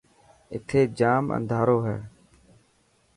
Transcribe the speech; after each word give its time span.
اٿي 0.53 0.81
جام 0.99 1.23
انڌارو 1.35 1.77
هي. 1.85 1.97